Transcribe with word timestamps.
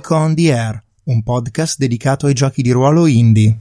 Geek 0.00 0.10
on 0.12 0.34
the 0.34 0.50
Air, 0.50 0.82
un 1.04 1.22
podcast 1.22 1.76
dedicato 1.76 2.24
ai 2.24 2.32
giochi 2.32 2.62
di 2.62 2.70
ruolo 2.70 3.04
indie. 3.06 3.58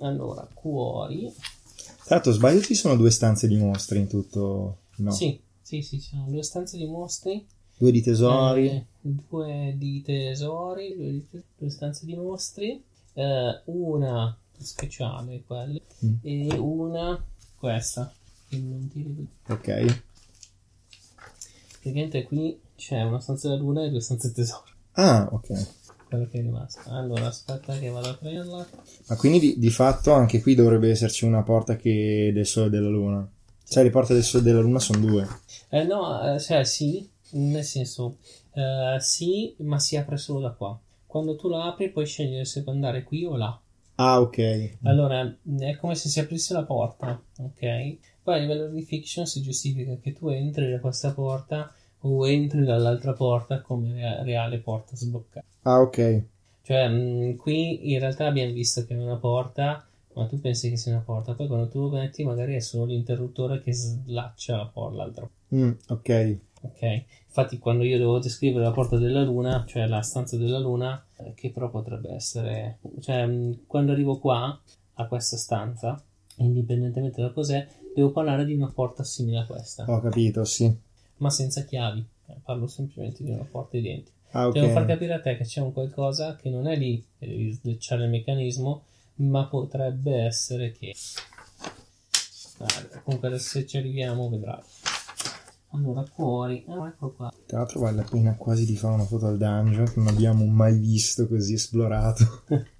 Allora, 0.00 0.48
cuori. 0.52 1.32
Tra 2.04 2.16
l'altro, 2.16 2.32
sbaglio, 2.32 2.60
ci 2.62 2.74
sono 2.74 2.96
due 2.96 3.12
stanze 3.12 3.46
di 3.46 3.56
mostri 3.56 4.00
in 4.00 4.08
tutto. 4.08 4.78
No. 4.96 5.12
Sì, 5.12 5.40
sì, 5.62 5.82
sì, 5.82 6.00
ci 6.00 6.08
sono 6.16 6.26
due 6.28 6.42
stanze 6.42 6.76
di 6.78 6.86
mostri. 6.86 7.46
Due 7.78 7.92
di 7.92 8.02
tesori. 8.02 8.68
eh, 8.70 8.84
due 9.00 9.74
di 9.76 10.02
tesori, 10.02 10.96
due, 10.96 11.10
di 11.12 11.26
te- 11.30 11.44
due 11.56 11.70
stanze 11.70 12.06
di 12.06 12.16
mostri. 12.16 12.82
eh, 13.12 13.62
una 13.66 14.36
speciale, 14.58 15.44
quelle. 15.46 15.80
Mm. 16.04 16.14
E 16.22 16.56
una 16.58 17.24
questa. 17.56 18.12
Che 18.48 18.58
non 18.58 18.88
ti 18.88 19.02
ricordo. 19.02 19.28
Ok. 19.54 20.02
Praticamente 21.86 22.24
qui 22.24 22.58
c'è 22.74 23.00
una 23.02 23.20
stanza 23.20 23.48
della 23.48 23.60
luna 23.60 23.84
e 23.84 23.90
due 23.90 24.00
stanze 24.00 24.32
tesoro. 24.32 24.64
Ah, 24.94 25.28
ok. 25.30 25.68
Quello 26.08 26.26
che 26.28 26.38
è 26.38 26.42
rimasto. 26.42 26.80
Allora, 26.90 27.28
aspetta 27.28 27.78
che 27.78 27.88
vado 27.90 28.08
a 28.08 28.14
prenderla. 28.14 28.66
Ma 29.06 29.16
quindi 29.16 29.38
di, 29.38 29.58
di 29.58 29.70
fatto 29.70 30.12
anche 30.12 30.42
qui 30.42 30.56
dovrebbe 30.56 30.90
esserci 30.90 31.24
una 31.24 31.44
porta 31.44 31.76
che 31.76 32.32
del 32.34 32.44
Sole 32.44 32.66
e 32.66 32.70
della 32.70 32.88
Luna. 32.88 33.30
Cioè, 33.68 33.84
le 33.84 33.90
porte 33.90 34.14
del 34.14 34.24
Sole 34.24 34.42
e 34.42 34.46
della 34.46 34.62
Luna 34.62 34.80
sono 34.80 34.98
due. 34.98 35.28
Eh, 35.68 35.84
no, 35.84 36.34
eh, 36.34 36.40
cioè 36.40 36.64
sì, 36.64 37.08
nel 37.30 37.62
senso, 37.62 38.16
eh, 38.54 38.96
sì, 38.98 39.54
ma 39.58 39.78
si 39.78 39.96
apre 39.96 40.16
solo 40.16 40.40
da 40.40 40.50
qua. 40.50 40.76
Quando 41.06 41.36
tu 41.36 41.48
la 41.48 41.66
apri 41.66 41.90
puoi 41.90 42.06
scegliere 42.06 42.46
se 42.46 42.64
puoi 42.64 42.74
andare 42.74 43.04
qui 43.04 43.24
o 43.24 43.36
là. 43.36 43.60
Ah, 43.94 44.20
ok. 44.20 44.78
Allora, 44.82 45.36
è 45.60 45.76
come 45.76 45.94
se 45.94 46.08
si 46.08 46.18
aprisse 46.18 46.52
la 46.52 46.64
porta, 46.64 47.22
ok? 47.38 47.96
Poi 48.26 48.34
a 48.34 48.38
livello 48.38 48.66
di 48.66 48.82
fiction 48.82 49.24
si 49.24 49.40
giustifica 49.40 49.96
che 50.02 50.12
tu 50.12 50.26
entri 50.26 50.68
da 50.68 50.80
questa 50.80 51.12
porta 51.12 51.72
o 52.00 52.26
entri 52.26 52.64
dall'altra 52.64 53.12
porta 53.12 53.60
come 53.60 53.92
rea- 53.92 54.24
reale 54.24 54.58
porta 54.58 54.96
sbloccata. 54.96 55.46
Ah, 55.62 55.80
ok. 55.80 56.22
Cioè, 56.62 56.88
mh, 56.88 57.36
qui 57.36 57.92
in 57.92 58.00
realtà 58.00 58.26
abbiamo 58.26 58.52
visto 58.52 58.84
che 58.84 58.94
è 58.94 58.98
una 58.98 59.14
porta, 59.14 59.86
ma 60.14 60.26
tu 60.26 60.40
pensi 60.40 60.68
che 60.70 60.76
sia 60.76 60.90
una 60.90 61.02
porta. 61.02 61.34
Poi 61.34 61.46
quando 61.46 61.68
tu 61.68 61.82
lo 61.82 61.88
metti 61.88 62.24
magari 62.24 62.56
è 62.56 62.58
solo 62.58 62.86
l'interruttore 62.86 63.62
che 63.62 63.72
slaccia 63.72 64.56
la 64.56 64.66
porta, 64.66 64.96
l'altra 64.96 65.28
Mm, 65.54 65.70
ok. 65.90 66.36
Ok, 66.62 67.02
infatti 67.28 67.58
quando 67.60 67.84
io 67.84 67.96
devo 67.96 68.18
descrivere 68.18 68.64
la 68.64 68.72
porta 68.72 68.96
della 68.96 69.22
luna, 69.22 69.62
cioè 69.68 69.86
la 69.86 70.00
stanza 70.02 70.36
della 70.36 70.58
luna, 70.58 71.00
eh, 71.18 71.32
che 71.36 71.50
però 71.50 71.70
potrebbe 71.70 72.12
essere, 72.12 72.78
cioè 72.98 73.24
mh, 73.24 73.66
quando 73.68 73.92
arrivo 73.92 74.18
qua 74.18 74.60
a 74.94 75.06
questa 75.06 75.36
stanza, 75.36 76.02
indipendentemente 76.38 77.22
da 77.22 77.30
cos'è, 77.30 77.64
devo 77.96 78.10
parlare 78.10 78.44
di 78.44 78.52
una 78.52 78.70
porta 78.70 79.02
simile 79.04 79.38
a 79.38 79.46
questa, 79.46 79.84
Ho 79.88 80.00
capito, 80.02 80.44
sì. 80.44 80.70
ma 81.16 81.30
senza 81.30 81.64
chiavi. 81.64 82.04
Eh, 82.26 82.34
Parlo 82.44 82.66
semplicemente 82.66 83.24
di 83.24 83.30
una 83.30 83.46
porta 83.50 83.78
identica. 83.78 84.14
Ah, 84.32 84.48
ok. 84.48 84.52
Devo 84.52 84.68
far 84.68 84.84
capire 84.84 85.14
a 85.14 85.20
te 85.20 85.36
che 85.38 85.44
c'è 85.44 85.62
un 85.62 85.72
qualcosa 85.72 86.36
che 86.36 86.50
non 86.50 86.66
è 86.66 86.76
lì 86.76 87.02
e 87.18 87.26
devi 87.26 87.52
slecciare 87.52 88.04
il 88.04 88.10
meccanismo, 88.10 88.82
ma 89.16 89.46
potrebbe 89.46 90.14
essere 90.24 90.72
che. 90.72 90.94
Dai, 92.58 93.00
comunque 93.02 93.28
adesso 93.28 93.48
se 93.48 93.66
ci 93.66 93.78
arriviamo 93.78 94.28
vedrai. 94.28 94.60
Allora, 95.70 96.04
cuori. 96.14 96.64
Ah, 96.68 96.86
ecco 96.88 97.12
qua. 97.12 97.32
Tra 97.46 97.58
l'altro 97.58 97.80
vale 97.80 97.96
la 97.96 98.02
pena 98.02 98.34
quasi 98.34 98.66
di 98.66 98.76
fare 98.76 98.94
una 98.94 99.04
foto 99.04 99.26
al 99.26 99.38
dungeon 99.38 99.86
che 99.86 99.92
non 99.96 100.08
abbiamo 100.08 100.44
mai 100.44 100.76
visto 100.78 101.26
così 101.26 101.54
esplorato. 101.54 102.42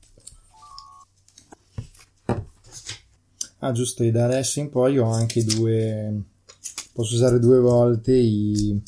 ah, 3.66 3.72
giusto, 3.72 4.02
e 4.02 4.10
da 4.10 4.24
adesso 4.24 4.60
in 4.60 4.70
poi 4.70 4.98
ho 4.98 5.08
anche 5.10 5.44
due... 5.44 6.22
Posso 6.92 7.14
usare 7.14 7.38
due 7.38 7.58
volte 7.58 8.12
i... 8.12 8.82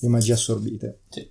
le 0.00 0.08
magie 0.08 0.32
assorbite. 0.32 1.00
Sì. 1.08 1.30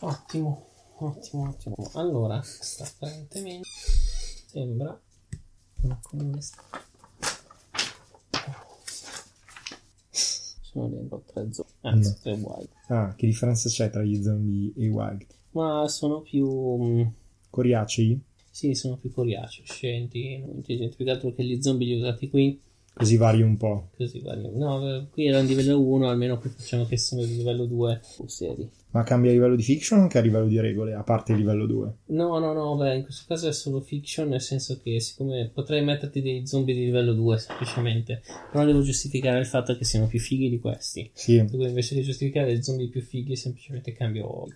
Ottimo, 0.00 0.68
ottimo, 0.98 1.48
ottimo. 1.48 1.76
Allora, 1.94 2.42
sta 2.42 2.84
apparentemente 2.84 3.68
sembra 4.46 4.98
una 5.82 5.98
comune 6.02 6.40
Sono 10.60 10.88
dentro 10.88 11.22
tre 11.26 11.52
zone, 11.52 11.68
anzi 11.80 12.08
No. 12.10 12.16
tre 12.20 12.32
white. 12.32 12.74
Ah, 12.88 13.14
che 13.14 13.26
differenza 13.26 13.68
c'è 13.70 13.88
tra 13.90 14.02
gli 14.02 14.22
zombie 14.22 14.72
e 14.76 14.84
i 14.84 14.88
wild? 14.88 15.26
Ma 15.52 15.88
sono 15.88 16.20
più... 16.20 16.46
mm, 16.46 17.02
Coriacei? 17.48 18.20
Sì, 18.56 18.74
sono 18.74 18.96
più 18.96 19.12
coriacei, 19.12 19.66
scienti, 19.66 20.38
non 20.38 20.56
intelligenti. 20.56 20.96
Più 20.96 21.04
che 21.04 21.10
altro 21.10 21.34
che 21.34 21.44
gli 21.44 21.60
zombie 21.60 21.86
li 21.88 21.92
ho 21.92 21.98
usati 21.98 22.30
qui, 22.30 22.58
Così 22.94 23.18
vari 23.18 23.42
un 23.42 23.58
po'. 23.58 23.90
così 23.94 24.20
vari. 24.20 24.48
No, 24.54 24.96
eh, 24.96 25.08
qui 25.10 25.26
erano 25.26 25.46
di 25.46 25.54
livello 25.54 25.78
1, 25.78 26.08
almeno 26.08 26.38
qui 26.38 26.48
facciamo 26.48 26.86
che 26.86 26.96
sono 26.96 27.22
di 27.22 27.36
livello 27.36 27.66
2 27.66 28.00
o 28.16 28.26
seri. 28.28 28.66
Ma 28.92 29.02
cambia 29.02 29.30
a 29.30 29.34
livello 29.34 29.56
di 29.56 29.62
fiction 29.62 29.98
o 29.98 30.02
anche 30.04 30.16
a 30.16 30.22
livello 30.22 30.46
di 30.46 30.58
regole, 30.58 30.94
a 30.94 31.02
parte 31.02 31.32
il 31.32 31.38
livello 31.38 31.66
2? 31.66 31.92
No, 32.06 32.38
no, 32.38 32.54
no, 32.54 32.74
beh, 32.76 32.94
in 32.96 33.02
questo 33.02 33.24
caso 33.28 33.46
è 33.46 33.52
solo 33.52 33.82
fiction, 33.82 34.28
nel 34.28 34.40
senso 34.40 34.80
che 34.82 34.98
siccome 35.00 35.50
potrei 35.52 35.84
metterti 35.84 36.22
dei 36.22 36.46
zombie 36.46 36.74
di 36.74 36.86
livello 36.86 37.12
2 37.12 37.36
semplicemente, 37.36 38.22
però 38.50 38.64
devo 38.64 38.80
giustificare 38.80 39.38
il 39.38 39.44
fatto 39.46 39.76
che 39.76 39.84
siano 39.84 40.06
più 40.06 40.18
fighi 40.18 40.48
di 40.48 40.58
questi. 40.58 41.10
Sì, 41.12 41.44
Quindi 41.46 41.66
invece 41.66 41.94
di 41.94 42.00
giustificare 42.02 42.46
dei 42.46 42.62
zombie 42.62 42.88
più 42.88 43.02
fighi, 43.02 43.36
semplicemente 43.36 43.92
cambio 43.92 44.46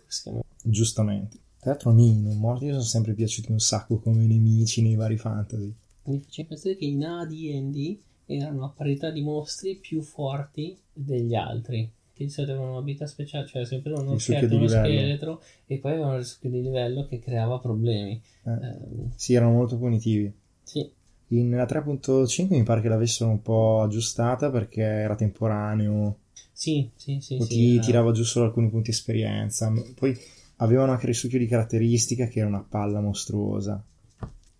giustamente. 0.64 1.36
Tra 1.60 1.70
l'altro 1.72 1.90
i 1.96 2.20
non 2.20 2.38
morti 2.38 2.68
sono 2.68 2.80
sempre 2.80 3.12
piaciuti 3.12 3.52
un 3.52 3.58
sacco 3.58 3.98
come 3.98 4.24
nemici 4.24 4.80
nei 4.82 4.94
vari 4.94 5.18
fantasy. 5.18 5.72
Mi 6.04 6.18
faceva 6.20 6.48
pensare 6.48 6.76
che 6.76 6.86
in 6.86 7.04
AD&D 7.04 7.98
erano 8.26 8.64
a 8.64 8.68
parità 8.70 9.10
di 9.10 9.20
mostri 9.20 9.76
più 9.76 10.00
forti 10.02 10.76
degli 10.92 11.34
altri. 11.34 11.90
Che 12.14 12.24
di 12.24 12.30
solito 12.30 12.52
avevano 12.52 12.76
un'abilità 12.76 13.06
speciale, 13.06 13.46
cioè 13.46 13.64
sempre 13.66 13.92
un 13.92 14.12
Il 14.14 14.20
succhio 14.20 14.46
orchetto, 14.46 14.46
di 14.46 14.54
uno 14.56 14.68
scheletro, 14.68 15.42
e 15.66 15.78
poi 15.78 15.92
avevano 15.92 16.16
il 16.16 16.24
succhio 16.24 16.50
di 16.50 16.62
livello 16.62 17.06
che 17.06 17.18
creava 17.18 17.58
problemi. 17.58 18.20
Eh, 18.44 18.50
Ehm, 18.50 19.12
sì, 19.16 19.34
erano 19.34 19.52
molto 19.52 19.76
punitivi. 19.76 20.32
sì, 20.62 20.90
In- 21.28 21.48
Nella 21.50 21.66
3.5 21.66 22.56
mi 22.56 22.62
pare 22.64 22.80
che 22.80 22.88
l'avessero 22.88 23.30
un 23.30 23.42
po' 23.42 23.82
aggiustata 23.82 24.50
perché 24.50 24.80
era 24.82 25.14
temporaneo, 25.14 26.18
sì, 26.52 26.90
sì, 26.96 27.18
sì. 27.20 27.36
o 27.36 27.42
sì, 27.42 27.48
ti 27.48 27.74
era- 27.74 27.84
tirava 27.84 28.12
giù 28.12 28.24
solo 28.24 28.46
alcuni 28.46 28.68
punti 28.70 28.90
esperienza. 28.90 29.70
Poi 29.94 30.16
avevano 30.60 30.92
anche 30.92 31.08
il 31.08 31.14
succhio 31.14 31.38
di 31.38 31.46
caratteristica 31.46 32.26
che 32.26 32.40
era 32.40 32.48
una 32.48 32.64
palla 32.66 33.00
mostruosa. 33.00 33.82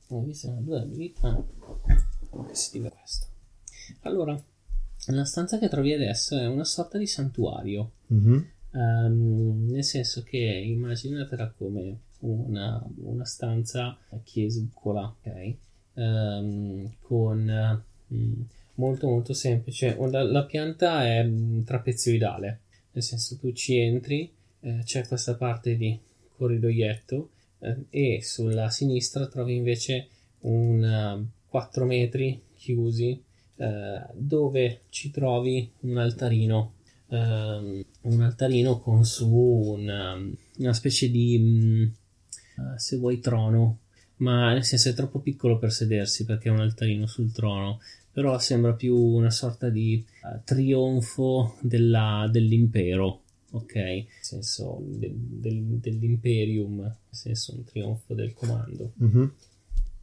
Ho 0.08 0.22
visto 0.22 0.48
una 0.48 0.60
due 0.60 0.80
abilità. 0.80 1.42
Come 2.28 2.54
si 2.54 2.78
dice 2.78 2.90
questo? 2.90 3.26
Allora, 4.02 4.40
la 5.06 5.24
stanza 5.24 5.58
che 5.58 5.68
trovi 5.68 5.92
adesso 5.92 6.38
è 6.38 6.46
una 6.46 6.64
sorta 6.64 6.98
di 6.98 7.06
santuario. 7.06 7.92
Mhm. 8.08 8.46
Ehm, 8.72 9.70
nel 9.70 9.84
senso 9.84 10.22
che 10.22 10.38
immaginatela 10.38 11.52
come 11.56 11.98
una, 12.20 12.82
una 12.96 13.24
stanza 13.24 13.96
chiesucola, 14.22 15.02
ok? 15.02 15.54
Ehm, 15.94 16.92
con 17.00 17.82
mm, 18.14 18.40
molto 18.74 19.08
molto 19.08 19.32
semplice. 19.32 19.96
La, 20.10 20.22
la 20.22 20.44
pianta 20.44 21.04
è 21.04 21.24
mm, 21.24 21.62
trapezoidale, 21.62 22.60
nel 22.92 23.02
senso 23.02 23.36
tu 23.38 23.52
ci 23.52 23.76
entri, 23.76 24.32
eh, 24.60 24.80
c'è 24.84 25.06
questa 25.06 25.34
parte 25.34 25.76
di 25.76 25.98
corridoietto 26.36 27.30
eh, 27.60 27.76
e 27.90 28.22
sulla 28.22 28.70
sinistra 28.70 29.26
trovi 29.26 29.54
invece 29.56 30.08
un 30.40 31.26
4 31.48 31.84
metri 31.84 32.40
chiusi 32.56 33.22
eh, 33.56 34.02
dove 34.14 34.82
ci 34.88 35.10
trovi 35.10 35.70
un 35.80 35.98
altarino 35.98 36.72
ehm, 37.10 37.84
un 38.02 38.20
altarino 38.22 38.80
con 38.80 39.04
su 39.04 39.28
una, 39.28 40.16
una 40.58 40.72
specie 40.72 41.10
di 41.10 41.90
eh, 42.56 42.78
se 42.78 42.96
vuoi 42.96 43.20
trono. 43.20 43.78
Ma 44.16 44.52
nel 44.52 44.64
senso 44.64 44.90
è 44.90 44.94
troppo 44.94 45.20
piccolo 45.20 45.58
per 45.58 45.72
sedersi 45.72 46.24
perché 46.26 46.48
è 46.48 46.52
un 46.52 46.60
altarino 46.60 47.06
sul 47.06 47.32
trono. 47.32 47.80
Però 48.12 48.38
sembra 48.38 48.74
più 48.74 48.96
una 48.96 49.30
sorta 49.30 49.68
di 49.68 50.04
eh, 50.24 50.40
trionfo 50.44 51.56
della- 51.60 52.28
dell'impero 52.30 53.22
ok 53.50 53.74
nel 53.74 54.06
senso 54.20 54.78
del- 54.84 55.12
del- 55.14 55.78
dell'imperium 55.80 56.78
nel 56.80 56.96
senso 57.10 57.54
un 57.54 57.64
trionfo 57.64 58.14
del 58.14 58.32
comando 58.32 58.92
Mhm. 58.96 59.32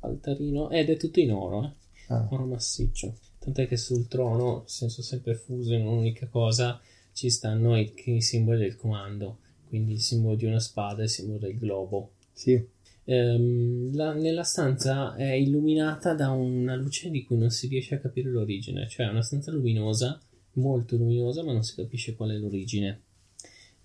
altarino 0.02 0.70
ed 0.70 0.90
è 0.90 0.98
tutto 0.98 1.20
in 1.20 1.32
oro 1.32 1.64
eh 1.66 1.86
Ah, 2.10 2.26
oro 2.32 2.46
massiccio. 2.46 3.18
Tant'è 3.38 3.68
che 3.68 3.76
sul 3.76 4.08
trono, 4.08 4.60
nel 4.60 4.70
senso 4.70 5.02
sempre 5.02 5.36
fuso 5.36 5.74
in 5.74 5.86
un'unica 5.86 6.28
cosa, 6.28 6.80
ci 7.12 7.30
stanno 7.30 7.78
i, 7.78 7.92
i 8.06 8.22
simboli 8.22 8.60
del 8.60 8.78
comando. 8.78 9.40
Quindi 9.68 9.92
il 9.92 10.00
simbolo 10.00 10.36
di 10.36 10.46
una 10.46 10.62
spada 10.62 11.02
e 11.02 11.04
il 11.04 11.10
simbolo 11.10 11.40
del 11.40 11.58
globo. 11.58 12.12
sì. 12.32 12.66
Ehm, 13.04 13.94
la- 13.94 14.14
nella 14.14 14.44
stanza 14.44 15.16
è 15.18 15.32
illuminata 15.34 16.14
da 16.14 16.30
una 16.30 16.76
luce 16.76 17.10
di 17.10 17.24
cui 17.26 17.38
non 17.38 17.50
si 17.50 17.68
riesce 17.68 17.96
a 17.96 18.00
capire 18.00 18.30
l'origine, 18.30 18.88
cioè 18.88 19.08
è 19.08 19.10
una 19.10 19.22
stanza 19.22 19.52
luminosa, 19.52 20.18
molto 20.54 20.96
luminosa, 20.96 21.44
ma 21.44 21.52
non 21.52 21.64
si 21.64 21.76
capisce 21.76 22.16
qual 22.16 22.30
è 22.32 22.38
l'origine. 22.38 23.02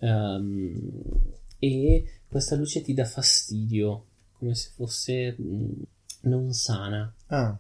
Ehm, 0.03 0.91
e 1.59 2.05
questa 2.29 2.57
luce 2.57 2.83
ti 2.83 2.93
dà 2.93 3.05
fastidio, 3.05 4.05
come 4.39 4.55
se 4.55 4.71
fosse 4.75 5.37
mm, 5.41 5.71
non 6.23 6.53
sana. 6.53 7.13
Ah, 7.29 7.57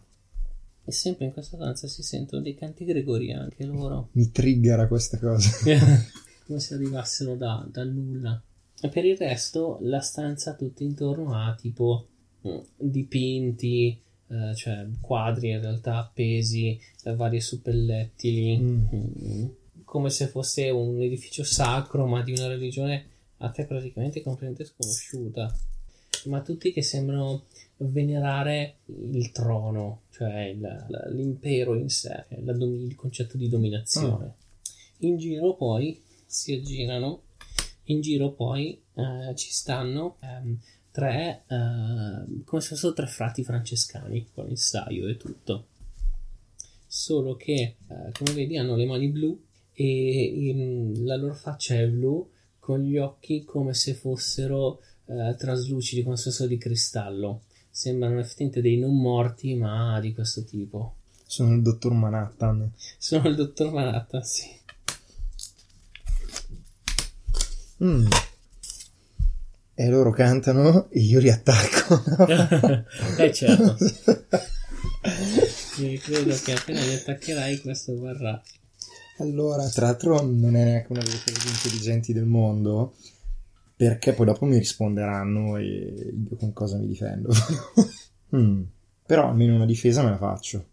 E 0.84 0.90
sempre 0.90 1.26
in 1.26 1.32
questa 1.32 1.56
stanza 1.56 1.86
si 1.86 2.02
sentono 2.02 2.42
dei 2.42 2.56
canti 2.56 2.84
gregoriani 2.84 3.42
anche 3.44 3.64
loro. 3.64 4.08
Mi 4.12 4.30
triggera 4.32 4.88
questa 4.88 5.18
cosa. 5.18 5.48
Come 6.44 6.58
se 6.58 6.74
arrivassero 6.74 7.36
da, 7.36 7.64
dal 7.70 7.88
nulla. 7.92 8.42
E 8.80 8.88
per 8.88 9.04
il 9.04 9.16
resto 9.16 9.78
la 9.82 10.00
stanza 10.00 10.54
tutta 10.54 10.82
intorno 10.82 11.34
ha 11.34 11.54
tipo 11.54 12.08
mm, 12.48 12.58
dipinti, 12.76 14.00
eh, 14.26 14.54
cioè 14.56 14.88
quadri 15.00 15.50
in 15.50 15.60
realtà 15.60 15.98
appesi, 15.98 16.76
eh, 17.04 17.14
varie 17.14 17.40
suppellettili, 17.40 18.58
Mm. 18.58 18.84
mm, 18.92 19.44
come 19.92 20.08
se 20.08 20.26
fosse 20.28 20.70
un 20.70 21.02
edificio 21.02 21.44
sacro, 21.44 22.06
ma 22.06 22.22
di 22.22 22.32
una 22.32 22.46
religione 22.46 23.04
a 23.36 23.50
te 23.50 23.66
praticamente 23.66 24.22
completamente 24.22 24.64
sconosciuta. 24.64 25.54
Ma 26.24 26.40
tutti 26.40 26.72
che 26.72 26.80
sembrano 26.80 27.42
venerare 27.76 28.76
il 28.86 29.30
trono, 29.32 30.04
cioè 30.12 30.44
il- 30.44 30.60
la- 30.60 31.08
l'impero 31.10 31.74
in 31.74 31.90
sé, 31.90 32.24
la 32.42 32.54
domi- 32.54 32.86
il 32.86 32.94
concetto 32.94 33.36
di 33.36 33.50
dominazione. 33.50 34.34
In 35.00 35.18
giro 35.18 35.56
poi 35.56 36.00
si 36.24 36.54
aggirano, 36.54 37.24
in 37.84 38.00
giro 38.00 38.30
poi 38.30 38.80
eh, 38.94 39.34
ci 39.34 39.50
stanno 39.50 40.16
ehm, 40.20 40.58
tre, 40.90 41.42
eh, 41.48 42.42
come 42.46 42.62
se 42.62 42.68
fossero 42.68 42.94
tre 42.94 43.06
frati 43.06 43.44
francescani 43.44 44.26
con 44.32 44.48
il 44.48 44.56
saio 44.56 45.06
e 45.06 45.18
tutto. 45.18 45.66
Solo 46.86 47.36
che, 47.36 47.52
eh, 47.52 47.76
come 48.16 48.32
vedi, 48.32 48.56
hanno 48.56 48.74
le 48.74 48.86
mani 48.86 49.08
blu 49.08 49.38
e 49.74 50.48
ehm, 50.48 51.04
la 51.04 51.16
loro 51.16 51.34
faccia 51.34 51.74
è 51.74 51.86
blu 51.88 52.28
con 52.58 52.80
gli 52.80 52.96
occhi 52.96 53.44
come 53.44 53.74
se 53.74 53.94
fossero 53.94 54.80
eh, 55.06 55.34
traslucidi, 55.36 56.02
come 56.02 56.16
se 56.16 56.30
fossero 56.30 56.48
di 56.48 56.58
cristallo. 56.58 57.42
Sembrano 57.70 58.20
effettivamente 58.20 58.60
dei 58.60 58.78
non 58.78 59.00
morti, 59.00 59.54
ma 59.54 59.98
di 60.00 60.12
questo 60.12 60.44
tipo. 60.44 60.96
Sono 61.26 61.54
il 61.54 61.62
dottor 61.62 61.92
Manhattan. 61.92 62.70
Sono 62.98 63.28
il 63.28 63.34
dottor 63.34 63.72
Manhattan, 63.72 64.22
sì. 64.22 64.60
Mm. 67.82 68.06
E 69.74 69.88
loro 69.88 70.10
cantano 70.10 70.88
e 70.90 71.00
io 71.00 71.18
li 71.18 71.30
attacco. 71.30 72.00
eh 73.18 73.32
certo. 73.32 73.76
Io 75.78 75.98
credo 75.98 76.36
che 76.44 76.52
appena 76.52 76.80
li 76.80 76.94
attaccherai 76.94 77.60
questo 77.60 77.98
varrà. 77.98 78.40
Allora, 79.18 79.68
tra 79.68 79.86
l'altro 79.86 80.22
non 80.22 80.56
è 80.56 80.64
neanche 80.64 80.92
una 80.92 81.02
delle 81.02 81.18
cose 81.24 81.40
più 81.40 81.50
intelligenti 81.50 82.12
del 82.12 82.24
mondo, 82.24 82.94
perché 83.76 84.12
poi 84.12 84.26
dopo 84.26 84.44
mi 84.44 84.58
risponderanno 84.58 85.56
e 85.58 86.14
io 86.28 86.36
con 86.36 86.52
cosa 86.52 86.76
mi 86.76 86.86
difendo. 86.86 87.30
Mm. 88.34 88.62
Però 89.04 89.28
almeno 89.28 89.56
una 89.56 89.66
difesa 89.66 90.02
me 90.02 90.08
la 90.08 90.16
faccio. 90.16 90.64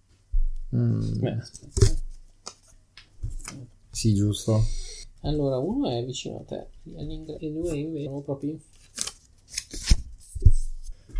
Mm. 0.73 1.39
Sì, 3.91 4.13
giusto. 4.13 4.63
Allora, 5.23 5.57
uno 5.57 5.89
è 5.89 6.05
vicino 6.05 6.37
a 6.37 6.43
te, 6.43 6.67
e 6.85 7.51
due 7.51 7.77
invece 7.77 8.05
sono 8.05 8.21
proprio 8.21 8.51
in 8.51 8.59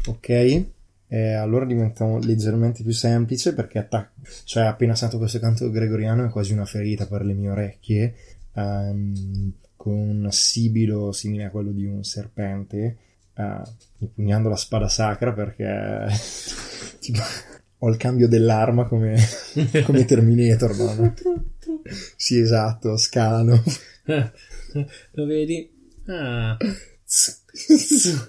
Ok. 0.05 0.65
Eh, 1.11 1.33
allora 1.33 1.65
diventa 1.65 2.05
leggermente 2.19 2.83
più 2.83 2.91
semplice 2.91 3.55
perché 3.55 3.79
attac- 3.79 4.11
cioè 4.43 4.65
appena 4.65 4.93
sento 4.93 5.17
questo 5.17 5.39
canto 5.39 5.71
gregoriano 5.71 6.23
è 6.23 6.29
quasi 6.29 6.53
una 6.53 6.65
ferita 6.65 7.07
per 7.07 7.25
le 7.25 7.33
mie 7.33 7.49
orecchie 7.49 8.15
ehm, 8.53 9.51
con 9.75 9.93
un 9.93 10.27
sibilo 10.31 11.11
simile 11.11 11.45
a 11.45 11.49
quello 11.49 11.71
di 11.71 11.85
un 11.85 12.03
serpente 12.03 12.97
eh, 13.35 13.61
impugnando 13.97 14.49
la 14.49 14.55
spada 14.55 14.87
sacra 14.87 15.33
perché 15.33 16.07
tipo, 17.01 17.21
ho 17.79 17.89
il 17.89 17.97
cambio 17.97 18.27
dell'arma 18.27 18.85
come, 18.85 19.17
come 19.85 20.05
Terminator 20.05 20.77
no? 20.77 21.13
sì 22.17 22.37
esatto 22.37 22.97
scalano 22.97 23.63
Lo 25.13 25.25
vedi? 25.25 25.69
Ah. 26.07 26.57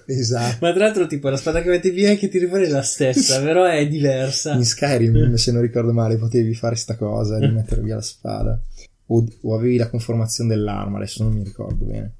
Esatto 0.05 0.57
Ma 0.61 0.71
tra 0.73 0.85
l'altro, 0.85 1.07
tipo, 1.07 1.29
la 1.29 1.37
spada 1.37 1.61
che 1.61 1.69
metti 1.69 1.89
via 1.89 2.11
e 2.11 2.17
che 2.17 2.29
fuori 2.47 2.65
è 2.65 2.69
la 2.69 2.81
stessa, 2.81 3.39
però 3.43 3.65
è 3.65 3.87
diversa. 3.87 4.53
In 4.53 4.65
Skyrim, 4.65 5.33
se 5.35 5.51
non 5.51 5.61
ricordo 5.61 5.93
male, 5.93 6.17
potevi 6.17 6.53
fare 6.53 6.75
sta 6.75 6.95
cosa 6.95 7.37
di 7.37 7.47
mettere 7.53 7.81
via 7.81 7.95
la 7.95 8.01
spada. 8.01 8.59
O, 9.07 9.25
o 9.41 9.55
avevi 9.55 9.77
la 9.77 9.89
conformazione 9.89 10.49
dell'arma, 10.49 10.97
adesso 10.97 11.23
non 11.23 11.33
mi 11.33 11.43
ricordo 11.43 11.85
bene. 11.85 12.13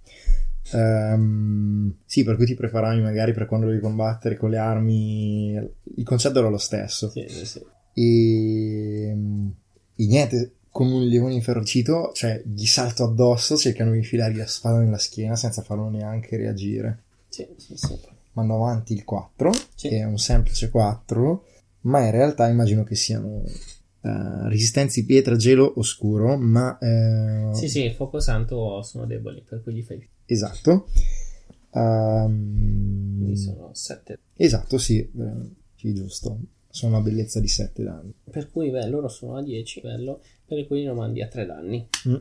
Ehm, 0.73 1.95
sì, 2.05 2.23
per 2.23 2.35
cui 2.35 2.45
ti 2.45 2.55
preparavi 2.55 3.01
magari 3.01 3.33
per 3.33 3.45
quando 3.45 3.67
devi 3.67 3.79
combattere 3.79 4.37
con 4.37 4.49
le 4.49 4.57
armi. 4.57 5.53
Il 5.95 6.03
concetto 6.03 6.39
era 6.39 6.49
lo 6.49 6.57
stesso. 6.57 7.09
Sì, 7.09 7.25
sì, 7.27 7.45
sì. 7.45 7.61
E, 7.93 9.15
e 9.95 10.05
niente, 10.05 10.51
come 10.71 10.93
un 10.93 11.03
leone 11.05 11.33
inferocito, 11.33 12.11
cioè 12.13 12.41
gli 12.45 12.65
salto 12.65 13.03
addosso, 13.03 13.57
cercano 13.57 13.91
di 13.91 13.97
infilargli 13.97 14.37
la 14.37 14.47
spada 14.47 14.79
nella 14.79 14.97
schiena 14.97 15.35
senza 15.35 15.61
farlo 15.61 15.89
neanche 15.89 16.37
reagire. 16.37 17.03
Sì, 17.29 17.45
sì, 17.57 17.75
sì. 17.75 17.97
Mando 18.33 18.55
avanti 18.55 18.93
il 18.93 19.03
4, 19.03 19.51
Sì. 19.75 19.89
che 19.89 19.97
è 19.99 20.03
un 20.05 20.17
semplice 20.17 20.69
4, 20.69 21.45
ma 21.81 22.05
in 22.05 22.11
realtà 22.11 22.47
immagino 22.47 22.83
che 22.83 22.95
siano 22.95 23.43
eh, 23.43 24.47
resistenze 24.47 25.03
pietra, 25.03 25.35
gelo, 25.35 25.73
oscuro, 25.77 26.37
ma... 26.37 26.77
eh, 26.79 27.53
Sì, 27.53 27.67
sì, 27.67 27.83
il 27.83 27.93
fuoco 27.93 28.19
santo 28.21 28.81
sono 28.83 29.05
deboli, 29.05 29.43
per 29.47 29.61
cui 29.61 29.73
gli 29.73 29.83
fai. 29.83 30.07
Esatto. 30.25 30.87
Ehm, 31.73 33.17
Quindi 33.17 33.37
sono 33.37 33.69
7. 33.73 34.19
Esatto, 34.35 34.77
sì, 34.77 34.99
eh, 34.99 35.55
sì, 35.75 35.93
giusto. 35.93 36.39
Sono 36.71 36.95
una 36.95 37.03
bellezza 37.03 37.39
di 37.39 37.47
7 37.47 37.83
danni. 37.83 38.13
Per 38.29 38.49
cui, 38.49 38.69
beh, 38.71 38.87
loro 38.87 39.07
sono 39.07 39.35
a 39.37 39.43
10, 39.43 39.81
bello, 39.81 40.21
per 40.45 40.65
cui 40.67 40.83
lo 40.83 40.93
mandi 40.95 41.21
a 41.21 41.27
3 41.27 41.45
danni. 41.45 41.87
Mm. 42.07 42.15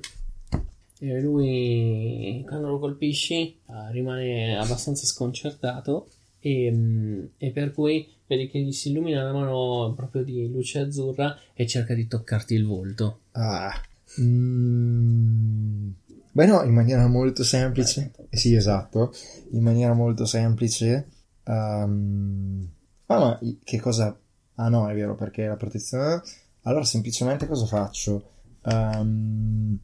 E 1.02 1.20
lui, 1.20 2.44
quando 2.46 2.68
lo 2.68 2.78
colpisci, 2.78 3.56
eh, 3.66 3.90
rimane 3.92 4.58
abbastanza 4.58 5.06
sconcertato 5.06 6.08
e, 6.40 6.70
mm, 6.70 7.24
e 7.38 7.50
per 7.52 7.72
cui 7.72 8.06
vedi 8.26 8.48
che 8.48 8.60
gli 8.60 8.72
si 8.72 8.90
illumina 8.90 9.22
la 9.22 9.32
mano 9.32 9.92
proprio 9.96 10.22
di 10.22 10.48
luce 10.50 10.80
azzurra 10.80 11.36
e 11.54 11.66
cerca 11.66 11.94
di 11.94 12.06
toccarti 12.06 12.54
il 12.54 12.66
volto. 12.66 13.20
Ah. 13.32 13.72
Mm. 14.20 15.88
Beh 16.32 16.46
no, 16.46 16.62
in 16.62 16.72
maniera 16.74 17.06
molto 17.08 17.42
semplice. 17.44 18.12
Eh 18.28 18.36
sì, 18.36 18.54
esatto. 18.54 19.12
In 19.52 19.62
maniera 19.62 19.94
molto 19.94 20.24
semplice. 20.26 21.08
ehm, 21.44 22.68
Ah, 23.06 23.18
ma 23.18 23.40
che 23.64 23.80
cosa... 23.80 24.16
Ah 24.60 24.68
no, 24.68 24.88
è 24.88 24.94
vero, 24.94 25.14
perché 25.14 25.46
la 25.46 25.56
protezione... 25.56 26.22
Allora, 26.62 26.84
semplicemente 26.84 27.46
cosa 27.46 27.64
faccio? 27.64 28.30
Ehm, 28.66 29.78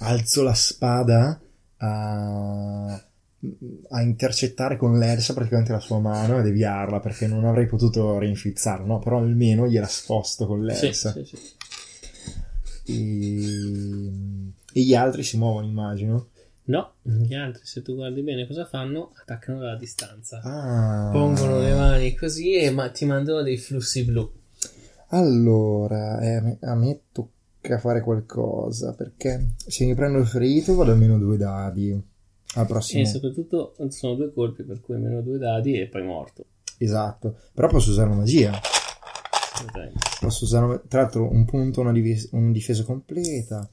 alzo 0.00 0.42
la 0.42 0.54
spada 0.54 1.40
a... 1.76 2.92
a 3.90 4.02
intercettare 4.02 4.76
con 4.76 4.98
l'elsa 4.98 5.34
praticamente 5.34 5.70
la 5.70 5.78
sua 5.78 6.00
mano 6.00 6.38
e 6.38 6.42
deviarla 6.42 6.98
perché 6.98 7.28
non 7.28 7.44
avrei 7.44 7.66
potuto 7.66 8.18
rinfizzarla, 8.18 8.84
no? 8.86 8.98
Però 8.98 9.18
almeno 9.18 9.68
gliela 9.68 9.86
sposto 9.86 10.46
con 10.46 10.68
Sì, 10.68 10.86
l'elsa. 10.86 11.12
sì, 11.12 11.24
sì. 11.24 11.36
E... 12.86 14.52
e 14.72 14.80
gli 14.80 14.94
altri 14.94 15.22
si 15.22 15.36
muovono, 15.36 15.66
immagino. 15.66 16.30
No, 16.68 16.96
gli 17.02 17.32
altri, 17.34 17.64
se 17.64 17.80
tu 17.80 17.94
guardi 17.94 18.20
bene 18.22 18.46
cosa 18.46 18.66
fanno, 18.66 19.12
attaccano 19.18 19.58
dalla 19.58 19.76
distanza. 19.76 20.40
Ah. 20.42 21.08
Pongono 21.10 21.60
le 21.60 21.72
mani 21.74 22.14
così 22.14 22.56
e 22.56 22.70
ma- 22.70 22.90
ti 22.90 23.06
mandano 23.06 23.40
dei 23.42 23.56
flussi 23.56 24.04
blu. 24.04 24.30
Allora, 25.08 26.20
eh, 26.20 26.58
a 26.60 26.74
me- 26.74 26.90
a 26.92 26.98
tocca 27.10 27.78
fare 27.78 28.02
qualcosa 28.02 28.92
perché 28.92 29.52
se 29.66 29.86
mi 29.86 29.94
prendo 29.94 30.18
il 30.18 30.26
ferito 30.26 30.74
vado 30.74 30.92
almeno 30.92 31.18
due 31.18 31.38
dadi. 31.38 31.98
Al 32.54 32.66
prossimo. 32.66 33.02
E 33.02 33.06
soprattutto 33.06 33.74
sono 33.88 34.14
due 34.14 34.32
colpi, 34.32 34.62
per 34.62 34.80
cui 34.80 34.96
meno 34.98 35.22
due 35.22 35.38
dadi 35.38 35.78
e 35.80 35.86
poi 35.86 36.02
morto. 36.02 36.44
Esatto. 36.76 37.36
Però 37.54 37.68
posso 37.68 37.90
usare 37.90 38.08
una 38.08 38.18
magia. 38.18 38.58
Posso 40.20 40.44
usare 40.44 40.82
tra 40.86 41.00
l'altro 41.02 41.30
un 41.30 41.44
punto, 41.44 41.80
una, 41.80 41.92
divis- 41.92 42.28
una 42.32 42.52
difesa 42.52 42.84
completa. 42.84 43.68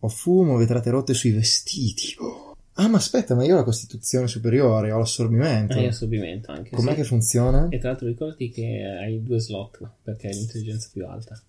Ho 0.00 0.08
fumo, 0.08 0.56
vetrate 0.56 0.90
rotte 0.90 1.14
sui 1.14 1.30
vestiti. 1.30 2.14
Oh. 2.18 2.56
Ah, 2.74 2.86
ma 2.86 2.98
aspetta, 2.98 3.34
ma 3.34 3.44
io 3.44 3.54
ho 3.54 3.56
la 3.56 3.64
costituzione 3.64 4.28
superiore, 4.28 4.92
ho 4.92 4.98
l'assorbimento. 4.98 5.76
Hai 5.76 5.88
assorbimento 5.88 6.52
anche. 6.52 6.70
Com'è 6.70 6.90
sì. 6.90 6.96
che 6.96 7.04
funziona? 7.04 7.66
E 7.70 7.78
tra 7.78 7.88
l'altro 7.88 8.06
ricordati 8.06 8.50
che 8.50 8.84
hai 8.84 9.20
due 9.22 9.40
slot 9.40 9.80
perché 10.02 10.28
hai 10.28 10.34
l'intelligenza 10.34 10.88
più 10.92 11.04
alta. 11.04 11.40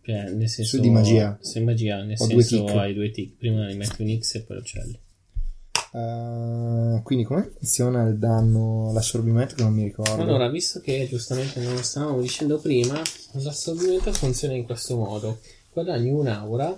Cioè, 0.00 0.30
nel 0.30 0.48
senso. 0.48 0.76
Su 0.76 0.82
di 0.82 0.88
magia. 0.88 1.36
Su 1.40 1.58
di 1.58 1.64
magia, 1.64 2.02
nel 2.02 2.16
Ho 2.18 2.26
due 2.26 2.42
senso 2.42 2.64
tic. 2.64 2.76
hai 2.76 2.94
due 2.94 3.10
tic. 3.10 3.36
Prima 3.36 3.66
ne 3.66 3.74
metti 3.74 4.00
un 4.00 4.18
X 4.18 4.34
e 4.36 4.40
poi 4.40 4.56
lo 4.56 4.62
uccelli. 4.62 4.98
Eh, 5.92 7.00
quindi 7.02 7.24
come 7.24 7.52
funziona 7.56 8.08
il 8.08 8.18
danno, 8.18 8.90
l'assorbimento 8.92 9.54
che 9.54 9.62
non 9.62 9.74
mi 9.74 9.84
ricordo? 9.84 10.20
Allora, 10.22 10.48
visto 10.48 10.80
che 10.80 11.06
giustamente 11.08 11.60
non 11.60 11.74
lo 11.74 11.82
stavamo 11.82 12.20
dicendo 12.22 12.58
prima, 12.58 13.00
l'assorbimento 13.32 14.12
funziona 14.12 14.54
in 14.54 14.64
questo 14.64 14.96
modo: 14.96 15.40
guadagni 15.72 16.10
un'aura 16.10 16.76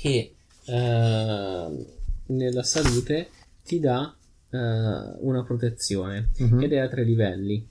che 0.00 0.34
eh, 0.66 1.86
nella 2.26 2.62
salute 2.62 3.28
ti 3.64 3.80
dà 3.80 4.14
eh, 4.52 4.56
una 5.20 5.42
protezione 5.44 6.30
Mhm. 6.38 6.62
ed 6.62 6.72
è 6.72 6.78
a 6.78 6.88
tre 6.88 7.04
livelli. 7.04 7.66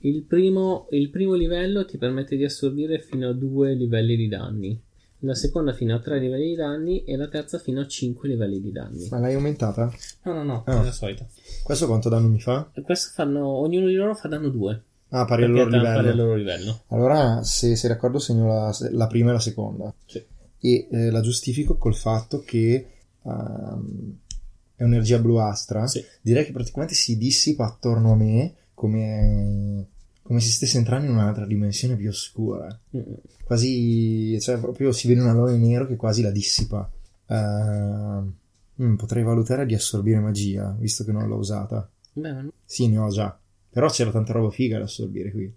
Il 0.00 0.22
primo, 0.24 0.86
il 0.90 1.08
primo 1.10 1.32
livello 1.34 1.84
ti 1.86 1.96
permette 1.96 2.36
di 2.36 2.44
assorbire 2.44 2.98
fino 2.98 3.28
a 3.28 3.32
due 3.32 3.72
livelli 3.74 4.16
di 4.16 4.28
danni. 4.28 4.78
La 5.20 5.34
seconda 5.34 5.72
fino 5.72 5.94
a 5.94 6.00
tre 6.00 6.18
livelli 6.20 6.48
di 6.48 6.54
danni 6.56 7.04
e 7.04 7.16
la 7.16 7.28
terza 7.28 7.58
fino 7.58 7.80
a 7.80 7.86
5 7.86 8.28
livelli 8.28 8.60
di 8.60 8.70
danni. 8.70 9.08
Ma 9.08 9.18
l'hai 9.20 9.32
aumentata? 9.32 9.90
No, 10.24 10.32
no, 10.34 10.42
no, 10.42 10.62
Ah. 10.66 10.82
è 10.82 10.84
la 10.84 10.92
solita. 10.92 11.26
Questo 11.62 11.86
quanto 11.86 12.10
danno 12.10 12.28
mi 12.28 12.38
fa? 12.40 12.68
Questo 12.82 13.12
fanno, 13.14 13.46
ognuno 13.46 13.86
di 13.86 13.94
loro 13.94 14.14
fa 14.14 14.28
danno 14.28 14.50
2. 14.50 14.82
Ah, 15.08 15.24
pari 15.24 15.44
al 15.44 15.52
loro 15.52 15.70
Pari 15.70 15.86
al 15.86 15.94
livello. 16.02 16.22
loro 16.24 16.34
livello. 16.36 16.82
Allora, 16.88 17.42
se 17.42 17.74
sei 17.74 17.88
d'accordo, 17.88 18.18
segno 18.18 18.46
la, 18.46 18.76
la 18.90 19.06
prima 19.06 19.30
e 19.30 19.32
la 19.32 19.38
seconda. 19.40 19.94
Sì. 20.04 20.22
E 20.64 20.88
eh, 20.90 21.10
la 21.10 21.20
giustifico 21.20 21.76
col 21.76 21.94
fatto 21.94 22.40
che 22.40 22.86
ehm, 23.22 24.18
è 24.76 24.82
un'energia 24.82 25.18
bluastra. 25.18 25.86
Sì. 25.86 26.02
Direi 26.22 26.46
che 26.46 26.52
praticamente 26.52 26.94
si 26.94 27.18
dissipa 27.18 27.66
attorno 27.66 28.12
a 28.12 28.16
me 28.16 28.54
come, 28.72 29.86
come 30.22 30.40
se 30.40 30.48
stesse 30.48 30.78
entrando 30.78 31.06
in 31.06 31.12
un'altra 31.12 31.44
dimensione 31.44 31.96
più 31.96 32.08
oscura. 32.08 32.66
Mm. 32.96 33.00
Quasi, 33.44 34.40
cioè, 34.40 34.56
proprio 34.58 34.90
si 34.92 35.06
vede 35.06 35.20
un 35.20 35.28
alone 35.28 35.58
nero 35.58 35.86
che 35.86 35.96
quasi 35.96 36.22
la 36.22 36.30
dissipa. 36.30 36.90
Ehm, 37.26 38.32
mm, 38.82 38.94
potrei 38.94 39.22
valutare 39.22 39.66
di 39.66 39.74
assorbire 39.74 40.18
magia, 40.18 40.74
visto 40.78 41.04
che 41.04 41.12
non 41.12 41.28
l'ho 41.28 41.36
usata. 41.36 41.86
Beh. 42.14 42.48
Sì, 42.64 42.88
ne 42.88 42.96
ho 42.96 43.10
già. 43.10 43.38
Però 43.68 43.88
c'era 43.90 44.10
tanta 44.10 44.32
roba 44.32 44.50
figa 44.50 44.78
da 44.78 44.84
assorbire 44.84 45.30
qui. 45.30 45.54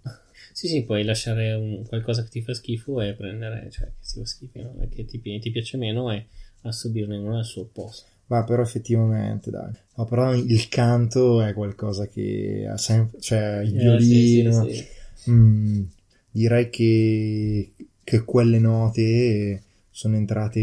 Sì, 0.58 0.66
sì, 0.66 0.82
puoi 0.82 1.04
lasciare 1.04 1.52
un- 1.52 1.86
qualcosa 1.86 2.24
che 2.24 2.30
ti 2.30 2.42
fa 2.42 2.52
schifo 2.52 3.00
e 3.00 3.14
prendere, 3.14 3.70
cioè, 3.70 3.84
che 3.86 3.92
ti 4.12 4.18
fa 4.18 4.26
schifo, 4.26 4.60
no? 4.60 4.88
che 4.90 5.04
ti, 5.04 5.20
ti 5.20 5.50
piace 5.52 5.76
meno 5.76 6.10
e 6.10 6.26
assorbirne 6.62 7.16
uno 7.16 7.38
al 7.38 7.44
suo 7.44 7.66
posto. 7.66 8.08
Ma 8.26 8.42
però 8.42 8.60
effettivamente, 8.60 9.52
dai. 9.52 9.70
No, 9.94 10.04
però 10.04 10.34
il 10.34 10.68
canto 10.68 11.42
è 11.42 11.54
qualcosa 11.54 12.08
che 12.08 12.66
ha 12.68 12.76
sempre... 12.76 13.20
Cioè, 13.20 13.60
il 13.60 13.76
Eh, 13.76 13.78
violino... 13.78 14.64
sì, 14.64 14.74
sì, 14.74 14.82
sì. 15.14 15.30
Mm, 15.30 15.84
direi 16.32 16.70
che, 16.70 17.70
che 18.02 18.24
quelle 18.24 18.58
note 18.58 19.62
sono 19.90 20.16
entrate 20.16 20.60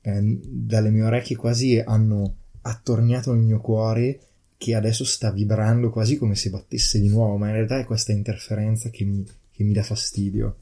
eh, 0.00 0.38
dalle 0.42 0.88
mie 0.88 1.02
orecchie 1.02 1.36
quasi 1.36 1.78
hanno 1.78 2.34
attorniato 2.62 3.32
il 3.32 3.40
mio 3.40 3.60
cuore 3.60 4.20
che 4.58 4.74
adesso 4.74 5.04
sta 5.04 5.30
vibrando 5.30 5.90
quasi 5.90 6.16
come 6.16 6.34
se 6.34 6.50
battesse 6.50 7.00
di 7.00 7.08
nuovo, 7.08 7.36
ma 7.36 7.48
in 7.48 7.54
realtà 7.54 7.78
è 7.78 7.84
questa 7.84 8.12
interferenza 8.12 8.90
che 8.90 9.04
mi, 9.04 9.24
che 9.52 9.64
mi 9.64 9.72
dà 9.72 9.82
fastidio. 9.82 10.56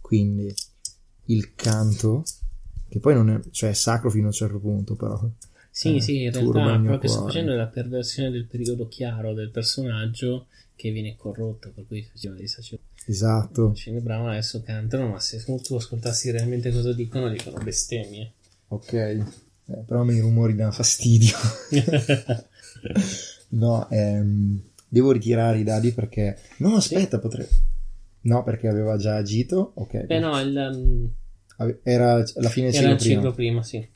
Quindi 0.00 0.54
il 1.26 1.54
canto, 1.54 2.24
che 2.88 2.98
poi 2.98 3.14
non 3.14 3.30
è, 3.30 3.40
cioè 3.50 3.70
è 3.70 3.74
sacro 3.74 4.10
fino 4.10 4.24
a 4.24 4.28
un 4.28 4.32
certo 4.32 4.58
punto, 4.58 4.94
però. 4.94 5.28
Sì, 5.70 5.96
eh, 5.96 6.00
sì, 6.00 6.22
in 6.22 6.30
realtà 6.30 6.78
quello 6.78 6.98
che 6.98 7.08
sto 7.08 7.24
facendo 7.24 7.52
è 7.52 7.56
la 7.56 7.66
perversione 7.66 8.30
del 8.30 8.46
periodo 8.46 8.88
chiaro 8.88 9.34
del 9.34 9.50
personaggio 9.50 10.46
che 10.74 10.90
viene 10.90 11.16
corrotto, 11.16 11.70
per 11.74 11.86
cui 11.86 12.02
faceva 12.10 12.34
dei 12.34 12.48
sacerdoti. 12.48 12.94
Esatto. 13.08 13.74
Scene 13.74 14.00
bravo 14.00 14.28
adesso 14.28 14.62
cantano, 14.62 15.08
ma 15.08 15.20
se 15.20 15.42
tu 15.44 15.74
ascoltassi 15.74 16.30
realmente 16.30 16.72
cosa 16.72 16.92
dicono, 16.92 17.28
dicono 17.28 17.62
bestemmie. 17.62 18.32
Ok. 18.68 18.92
Eh, 18.92 19.24
però 19.86 20.04
i 20.08 20.20
rumori 20.20 20.54
danno 20.54 20.72
fastidio. 20.72 21.36
No, 23.48 23.88
ehm, 23.90 24.60
devo 24.88 25.12
ritirare 25.12 25.60
i 25.60 25.62
dadi 25.62 25.92
perché... 25.92 26.36
No, 26.58 26.74
aspetta, 26.74 27.20
potrei... 27.20 27.46
No, 28.22 28.42
perché 28.42 28.66
aveva 28.66 28.96
già 28.96 29.16
agito. 29.16 29.70
Ok. 29.76 30.04
Beh 30.04 30.18
no, 30.18 30.38
il, 30.40 30.56
um, 31.58 31.78
Era 31.84 32.14
alla 32.14 32.48
fine 32.48 32.70
del 32.70 32.82
era 32.82 32.92
il 32.92 32.98
ciclo 32.98 33.32
prima. 33.32 33.60
prima, 33.60 33.62
sì. 33.62 33.88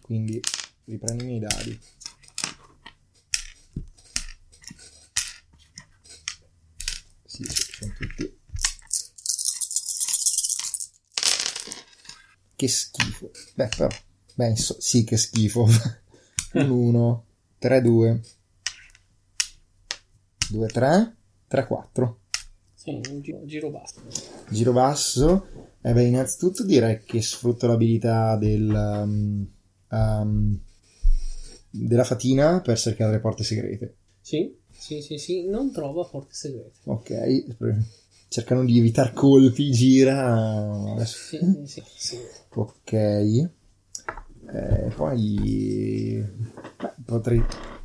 Quindi 0.00 0.40
riprendi 0.84 1.34
i 1.34 1.38
dadi. 1.40 1.80
Sì, 7.24 7.44
sì, 7.44 7.62
sono 7.72 7.92
tutti... 7.98 8.38
Che 12.54 12.68
schifo. 12.68 13.30
Beh, 13.54 13.68
però... 13.76 13.88
Beh, 14.34 14.48
inso- 14.48 14.76
sì, 14.78 15.02
che 15.02 15.16
schifo. 15.16 15.66
Un 16.54 16.68
1, 16.70 17.24
3, 17.62 17.80
2, 17.80 18.20
2, 20.50 20.66
3, 20.66 21.16
3, 21.46 21.66
4. 21.68 22.18
Sì, 22.74 23.00
un 23.08 23.20
giro, 23.20 23.44
giro 23.44 23.70
basta. 23.70 24.00
Giro 24.48 24.72
basso. 24.72 25.46
E 25.80 25.92
beh, 25.92 26.02
innanzitutto 26.02 26.64
direi 26.64 27.04
che 27.04 27.22
sfrutto 27.22 27.68
l'abilità 27.68 28.36
del, 28.36 28.68
um, 28.68 29.48
um, 29.90 30.60
della 31.70 32.02
fatina 32.02 32.60
per 32.60 32.76
cercare 32.76 33.12
le 33.12 33.20
porte 33.20 33.44
segrete. 33.44 33.94
Sì, 34.20 34.58
sì, 34.68 35.00
sì, 35.00 35.18
sì, 35.18 35.46
non 35.46 35.70
trova 35.70 36.04
porte 36.04 36.34
segrete. 36.34 36.80
Ok, 36.86 37.44
cercano 38.26 38.64
di 38.64 38.76
evitare 38.76 39.12
colpi, 39.12 39.70
gira. 39.70 40.96
Sì, 41.04 41.38
sì, 41.38 41.64
sì, 41.64 41.82
sì. 41.94 42.18
Ok. 42.54 43.50
Eh, 44.52 44.90
poi 44.94 46.24
beh, 46.78 46.92
potrei. 47.04 47.42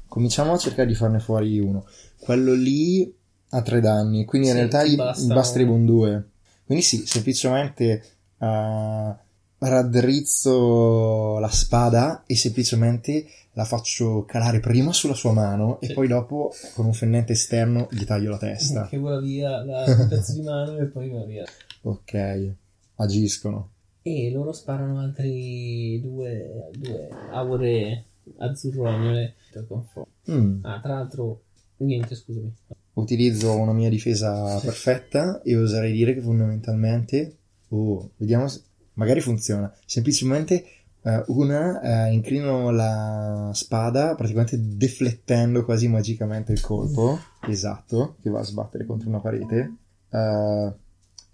Cominciamo 0.07 0.53
a 0.53 0.57
cercare 0.57 0.87
di 0.87 0.95
farne 0.95 1.19
fuori 1.19 1.59
uno. 1.59 1.85
Quello 2.19 2.53
lì 2.53 3.13
ha 3.49 3.61
tre 3.61 3.79
danni, 3.79 4.25
quindi 4.25 4.47
in 4.47 4.53
Sì, 4.53 4.59
realtà 4.59 4.83
ti 4.83 4.89
gli 4.91 4.95
basta 4.95 5.33
basterebbe 5.33 5.71
un- 5.71 5.79
un 5.79 5.85
2. 5.85 6.29
Quindi 6.65 6.83
sì, 6.83 7.05
semplicemente 7.05 8.03
eh, 8.39 9.15
raddrizzo 9.59 11.37
la 11.39 11.49
spada 11.49 12.23
e 12.25 12.35
semplicemente 12.35 13.25
la 13.53 13.63
faccio 13.65 14.23
calare 14.25 14.59
prima 14.59 14.91
sulla 14.93 15.13
sua 15.15 15.31
mano 15.31 15.79
e 15.81 15.87
Sì. 15.87 15.93
poi 15.93 16.07
dopo 16.07 16.53
con 16.73 16.85
un 16.85 16.93
fennente 16.93 17.33
esterno 17.33 17.87
gli 17.91 18.03
taglio 18.03 18.29
la 18.31 18.37
testa. 18.37 18.87
Che 18.89 18.97
vola 18.97 19.19
via 19.19 19.63
la 19.63 20.05
pezzo 20.09 20.33
di 20.33 20.41
mano 20.41 20.77
e 20.77 20.85
poi 20.85 21.09
va 21.09 21.23
via. 21.23 21.45
Ok, 21.83 22.53
agiscono. 22.95 23.71
E 24.07 24.31
loro 24.31 24.53
sparano 24.53 24.99
altri 24.99 25.99
due, 26.01 26.69
due 26.71 27.09
aure 27.31 28.05
azzurrognole 28.37 29.35
con 29.67 29.83
fuoco. 29.83 30.09
Mm. 30.31 30.63
Ah, 30.63 30.79
tra 30.79 30.93
l'altro, 30.93 31.41
niente, 31.77 32.15
scusami. 32.15 32.53
Utilizzo 32.93 33.53
una 33.57 33.73
mia 33.73 33.89
difesa 33.89 34.59
Sì. 34.59 34.65
perfetta 34.65 35.41
e 35.41 35.57
oserei 35.57 35.91
dire 35.91 36.13
che 36.13 36.21
fondamentalmente, 36.21 37.35
oh, 37.69 38.11
vediamo 38.15 38.47
se 38.47 38.61
magari 38.93 39.19
funziona. 39.19 39.73
Semplicemente 39.85 40.63
eh, 41.01 41.23
una, 41.27 42.07
eh, 42.07 42.13
inclino 42.13 42.71
la 42.71 43.51
spada 43.53 44.15
praticamente 44.15 44.57
deflettendo 44.61 45.65
quasi 45.65 45.87
magicamente 45.87 46.53
il 46.53 46.61
colpo, 46.61 47.19
esatto, 47.47 48.15
che 48.21 48.29
va 48.29 48.39
a 48.39 48.43
sbattere 48.43 48.85
contro 48.85 49.09
una 49.09 49.19
parete. 49.19 49.73
Eh, 50.09 50.73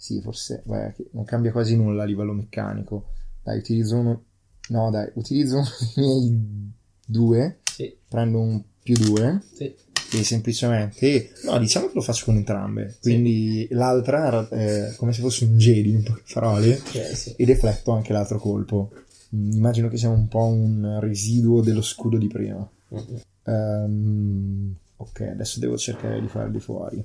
sì, 0.04 0.20
forse, 0.20 0.62
beh, 0.66 0.96
non 1.12 1.24
cambia 1.24 1.54
quasi 1.54 1.78
nulla 1.78 2.04
a 2.04 2.06
livello 2.06 2.34
meccanico. 2.34 3.06
Dai, 3.42 3.60
utilizzo 3.60 3.96
uno, 3.96 4.24
no 4.68 4.90
dai, 4.92 5.10
utilizzo 5.14 5.56
uno 5.60 5.66
dei 5.96 6.04
miei 6.04 6.72
due, 7.06 7.60
Sì, 7.64 7.96
prendo 8.10 8.40
un 8.42 8.62
più 8.84 8.96
due 8.98 9.42
sì. 9.54 9.74
e 10.14 10.24
semplicemente 10.26 11.32
no 11.46 11.58
diciamo 11.58 11.88
che 11.88 11.94
lo 11.96 12.02
faccio 12.02 12.26
con 12.26 12.36
entrambe 12.36 12.98
quindi 13.02 13.66
l'altra 13.72 14.46
è 14.50 14.94
come 14.98 15.14
se 15.14 15.22
fosse 15.22 15.46
un 15.46 15.58
Jedi 15.58 15.92
in 15.92 16.04
poche 16.04 16.24
parole 16.34 16.76
sì. 17.16 17.34
e 17.38 17.46
defletto 17.46 17.92
anche 17.92 18.12
l'altro 18.12 18.40
colpo 18.40 18.92
Mm, 19.36 19.54
immagino 19.54 19.88
che 19.88 19.98
sia 19.98 20.10
un 20.10 20.28
po' 20.28 20.44
un 20.46 21.00
residuo 21.00 21.62
dello 21.62 21.82
scudo 21.82 22.18
di 22.20 22.28
prima 22.28 22.70
Mm-mm. 22.94 23.22
Ehm, 23.46 24.76
ok 24.98 25.22
adesso 25.22 25.60
devo 25.60 25.76
cercare 25.78 26.22
di 26.22 26.28
farli 26.28 26.60
fuori 26.60 27.04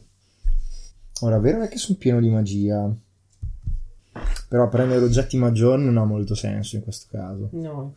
ora 1.20 1.38
vero 1.38 1.62
è 1.62 1.68
che 1.68 1.78
sono 1.78 1.98
pieno 1.98 2.20
di 2.20 2.28
magia 2.28 2.92
però 4.48 4.68
prendere 4.68 5.04
oggetti 5.04 5.36
maggiori 5.36 5.84
non 5.84 5.98
ha 5.98 6.04
molto 6.04 6.34
senso 6.34 6.76
in 6.76 6.82
questo 6.82 7.06
caso 7.10 7.48
No, 7.52 7.96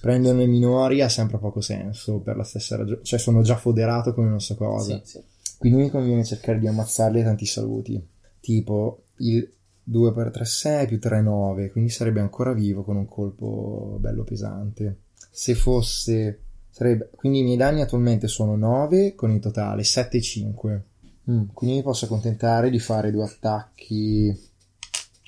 prenderne 0.00 0.46
minori 0.46 1.00
ha 1.00 1.08
sempre 1.08 1.38
poco 1.38 1.60
senso 1.60 2.18
per 2.18 2.36
la 2.36 2.44
stessa 2.44 2.76
ragione 2.76 3.00
cioè 3.02 3.18
sono 3.18 3.42
già 3.42 3.56
foderato 3.56 4.14
come 4.14 4.28
non 4.28 4.40
so 4.40 4.54
cosa 4.54 5.00
sì, 5.04 5.18
sì. 5.18 5.22
quindi 5.58 5.82
mi 5.82 5.90
conviene 5.90 6.24
cercare 6.24 6.58
di 6.58 6.66
ammazzarli 6.66 7.20
a 7.20 7.24
tanti 7.24 7.46
saluti. 7.46 8.06
Tipo 8.40 9.02
il 9.16 9.50
2x3 9.90 10.42
6 10.42 10.86
più 10.86 11.00
3 11.00 11.22
9, 11.22 11.70
quindi 11.70 11.90
sarebbe 11.90 12.20
ancora 12.20 12.52
vivo 12.52 12.82
con 12.82 12.96
un 12.96 13.08
colpo 13.08 13.96
bello 14.00 14.24
pesante. 14.24 15.00
Se 15.30 15.54
fosse 15.54 16.40
sarebbe 16.70 17.10
quindi 17.14 17.40
i 17.40 17.42
miei 17.42 17.56
danni 17.56 17.80
attualmente 17.80 18.28
sono 18.28 18.54
9 18.56 19.14
con 19.14 19.30
il 19.30 19.40
totale 19.40 19.82
7 19.84 20.16
e 20.16 20.20
5. 20.20 20.84
Mm, 21.30 21.44
quindi 21.52 21.76
mi 21.76 21.82
posso 21.82 22.06
accontentare 22.06 22.70
di 22.70 22.78
fare 22.78 23.10
due 23.10 23.24
attacchi. 23.24 24.34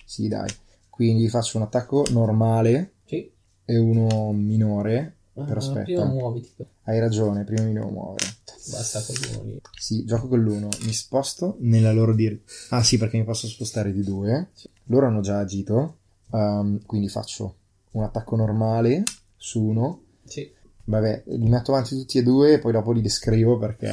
Sì, 0.04 0.28
dai. 0.28 0.49
Quindi 0.88 1.28
faccio 1.28 1.57
un 1.59 1.64
attacco 1.64 2.04
normale 2.11 2.95
Sì. 3.04 3.30
e 3.64 3.76
uno 3.76 4.33
minore. 4.33 5.16
Ah, 5.35 5.45
Però 5.45 5.61
aspetta. 5.61 5.83
Prima 5.85 6.04
muoviti. 6.07 6.54
Hai 6.85 6.99
ragione, 6.99 7.45
prima 7.45 7.62
mi 7.62 7.73
devo 7.73 7.88
muovere. 7.88 8.26
Basta 8.71 9.00
quello 9.02 9.42
lì. 9.45 9.61
Sì, 9.78 10.04
gioco 10.04 10.28
con 10.28 10.40
l'uno, 10.40 10.69
mi 10.83 10.92
sposto 10.92 11.57
nella 11.61 11.92
loro 11.92 12.14
direzione. 12.14 12.50
Ah 12.71 12.83
sì, 12.83 12.99
perché 12.99 13.16
mi 13.16 13.25
posso 13.25 13.47
spostare 13.47 13.92
di 13.92 14.02
due. 14.02 14.49
Sì. 14.52 14.69
Loro 14.85 15.07
hanno 15.07 15.21
già 15.21 15.38
agito, 15.38 15.99
ehm, 16.33 16.85
quindi 16.85 17.09
faccio 17.09 17.54
un 17.92 18.02
attacco 18.02 18.37
normale 18.37 19.02
su 19.37 19.62
uno. 19.62 20.02
Sì. 20.25 20.50
Vabbè, 20.85 21.23
li 21.26 21.49
metto 21.49 21.71
avanti 21.73 21.97
tutti 21.97 22.19
e 22.19 22.23
due 22.23 22.54
e 22.54 22.59
poi 22.59 22.73
dopo 22.73 22.92
li 22.92 23.00
descrivo 23.00 23.57
perché 23.59 23.87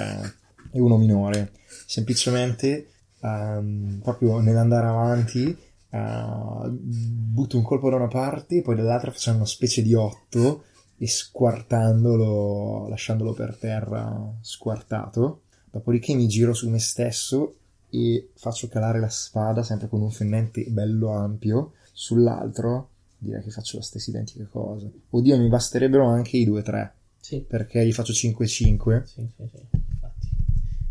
è 0.71 0.79
uno 0.79 0.97
minore. 0.97 1.51
Semplicemente 1.89 2.89
ehm, 3.21 4.01
proprio 4.03 4.39
nell'andare 4.39 4.87
avanti, 4.87 5.57
eh, 5.89 6.69
butto 6.69 7.55
un 7.55 7.63
colpo 7.63 7.89
da 7.89 7.95
una 7.95 8.09
parte, 8.09 8.61
poi 8.61 8.75
dall'altra 8.75 9.11
facendo 9.11 9.39
una 9.39 9.47
specie 9.47 9.81
di 9.81 9.93
otto 9.93 10.65
e 10.97 11.07
squartandolo, 11.07 12.89
lasciandolo 12.89 13.31
per 13.33 13.55
terra 13.57 14.33
squartato. 14.41 15.43
Dopodiché 15.71 16.13
mi 16.13 16.27
giro 16.27 16.53
su 16.53 16.69
me 16.69 16.79
stesso 16.79 17.55
e 17.89 18.31
faccio 18.35 18.67
calare 18.67 18.99
la 18.99 19.07
spada 19.09 19.63
sempre 19.63 19.87
con 19.87 20.01
un 20.01 20.11
fendente 20.11 20.65
bello 20.67 21.11
ampio 21.11 21.71
sull'altro 21.93 22.89
direi 23.17 23.41
che 23.41 23.49
faccio 23.49 23.77
la 23.77 23.83
stessa 23.83 24.09
identica 24.09 24.45
cosa 24.51 24.87
oddio 25.09 25.37
mi 25.37 25.47
basterebbero 25.47 26.05
anche 26.05 26.35
i 26.35 26.45
2-3 26.45 26.91
Sì, 27.19 27.39
perché 27.47 27.85
gli 27.85 27.93
faccio 27.93 28.11
5-5 28.11 29.03
sì, 29.03 29.27
sì, 29.35 29.49
sì. 29.51 29.59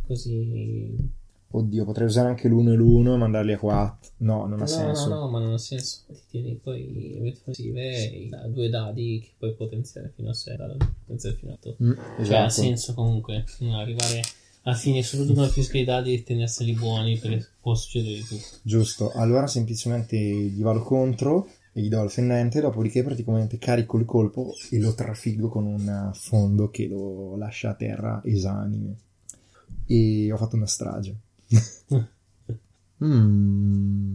Così... 0.07 0.95
oddio 1.51 1.85
potrei 1.85 2.07
usare 2.07 2.29
anche 2.29 2.49
l'1 2.49 2.73
e 2.73 2.77
l'1 2.77 3.15
e 3.15 3.17
mandarli 3.17 3.53
a 3.53 3.59
4 3.59 4.11
no 4.19 4.47
non 4.47 4.55
ha 4.55 4.63
No, 4.63 4.67
senso 4.67 5.09
no, 5.09 5.21
no, 5.21 5.29
ma 5.31 5.39
non 5.41 5.53
ha 5.55 5.59
senso. 5.59 6.01
Ti 6.07 6.21
tieni 6.31 6.59
poi 6.63 7.19
le 7.21 7.31
offensive 7.31 8.05
i 8.05 8.31
due 8.53 8.69
dadi 8.69 9.21
che 9.23 9.31
puoi 9.39 9.55
potenziare 9.55 10.13
fino 10.15 10.31
a 10.31 10.35
6, 10.35 10.57
potenziare 11.05 11.37
fino 11.37 11.53
a 11.53 11.55
8. 11.55 11.77
Mm, 11.83 11.93
Cioè, 11.93 12.05
ha 12.05 12.21
esatto 12.21 12.51
senso 12.51 12.95
comunque 12.95 13.45
arrivare 13.73 14.23
alla 14.63 14.75
fine, 14.75 15.03
soprattutto 15.03 15.35
con 15.35 15.45
la 15.45 15.49
fisica 15.49 15.75
dei 15.75 15.85
dadi, 15.85 16.15
e 16.15 16.23
tenerseli 16.25 16.73
buoni 16.73 17.19
perché 17.19 17.47
può 17.61 17.75
succedere 17.75 18.15
di 18.17 18.23
tutto. 18.25 18.45
giusto 18.63 19.13
allora 19.13 19.47
semplicemente 19.47 20.17
gli 20.17 20.61
vado 20.63 20.83
contro 20.83 21.49
e 21.73 21.83
gli 21.83 21.89
do 21.89 22.03
il 22.03 22.11
fendente 22.11 22.61
dopodiché 22.61 23.03
praticamente 23.05 23.59
carico 23.59 23.99
il 23.99 24.05
colpo 24.05 24.53
e 24.71 24.79
lo 24.79 24.95
trafiggo 24.95 25.49
con 25.49 25.67
un 25.67 26.11
fondo 26.15 26.69
che 26.71 26.87
lo 26.89 27.37
lascia 27.37 27.71
a 27.71 27.75
terra 27.75 28.21
esanime 28.25 28.97
e 29.87 30.31
ho 30.33 30.37
fatto 30.37 30.57
una 30.57 30.67
strage 30.67 31.17
Mm. 33.05 34.15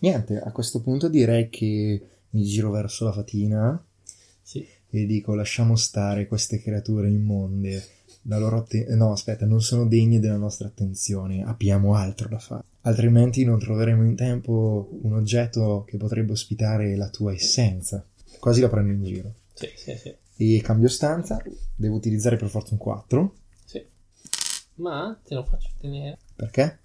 Niente, 0.00 0.40
a 0.40 0.50
questo 0.50 0.80
punto 0.80 1.08
direi 1.08 1.48
che 1.48 2.06
mi 2.30 2.42
giro 2.42 2.70
verso 2.70 3.04
la 3.04 3.12
fatina 3.12 3.80
Sì, 4.42 4.66
e 4.90 5.06
dico 5.06 5.34
lasciamo 5.34 5.76
stare 5.76 6.26
queste 6.26 6.60
creature 6.60 7.08
immonde. 7.08 7.84
La 8.22 8.38
loro 8.38 8.58
atten- 8.58 8.92
no, 8.96 9.12
aspetta, 9.12 9.46
non 9.46 9.60
sono 9.62 9.86
degne 9.86 10.18
della 10.20 10.36
nostra 10.36 10.68
attenzione, 10.68 11.42
abbiamo 11.44 11.94
altro 11.94 12.28
da 12.28 12.38
fare. 12.38 12.64
Altrimenti 12.82 13.44
non 13.44 13.58
troveremo 13.60 14.02
in 14.04 14.16
tempo 14.16 14.88
un 15.02 15.12
oggetto 15.14 15.84
che 15.86 15.96
potrebbe 15.96 16.32
ospitare 16.32 16.96
la 16.96 17.08
tua 17.08 17.32
essenza. 17.32 18.04
Quasi 18.40 18.60
la 18.60 18.68
prendo 18.68 18.92
in 18.92 19.04
giro. 19.04 19.34
sì, 19.54 19.68
sì, 19.76 19.96
sì. 19.96 20.14
E 20.36 20.60
cambio 20.60 20.88
stanza, 20.88 21.40
devo 21.76 21.94
utilizzare 21.94 22.36
per 22.36 22.48
forza 22.48 22.72
un 22.74 22.78
4. 22.78 23.34
Ma 24.82 25.16
te 25.22 25.34
lo 25.34 25.44
faccio 25.44 25.70
tenere 25.78 26.18
Perché? 26.34 26.80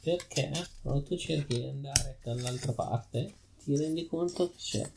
perché 0.00 0.50
quando 0.80 1.02
tu 1.02 1.16
cerchi 1.16 1.60
di 1.60 1.68
andare 1.68 2.18
dall'altra 2.22 2.72
parte, 2.72 3.34
ti 3.62 3.76
rendi 3.76 4.06
conto 4.06 4.50
che 4.50 4.56
c'è 4.56 4.90